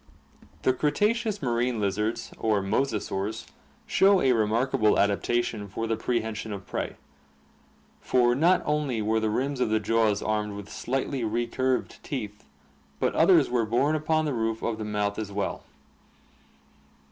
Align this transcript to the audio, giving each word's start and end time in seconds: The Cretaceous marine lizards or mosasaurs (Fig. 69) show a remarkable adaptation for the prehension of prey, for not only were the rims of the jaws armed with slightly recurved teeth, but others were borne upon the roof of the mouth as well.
The 0.63 0.73
Cretaceous 0.73 1.43
marine 1.43 1.79
lizards 1.79 2.31
or 2.39 2.59
mosasaurs 2.59 3.43
(Fig. 3.43 3.45
69) 3.85 3.85
show 3.85 4.19
a 4.21 4.31
remarkable 4.31 4.97
adaptation 4.97 5.67
for 5.67 5.85
the 5.85 5.95
prehension 5.95 6.51
of 6.51 6.65
prey, 6.65 6.95
for 7.99 8.33
not 8.33 8.63
only 8.65 9.03
were 9.03 9.19
the 9.19 9.29
rims 9.29 9.59
of 9.59 9.69
the 9.69 9.79
jaws 9.79 10.23
armed 10.23 10.53
with 10.55 10.71
slightly 10.73 11.23
recurved 11.23 11.99
teeth, 12.01 12.45
but 12.99 13.13
others 13.13 13.51
were 13.51 13.63
borne 13.63 13.93
upon 13.95 14.25
the 14.25 14.33
roof 14.33 14.63
of 14.63 14.79
the 14.79 14.85
mouth 14.85 15.19
as 15.19 15.31
well. 15.31 15.65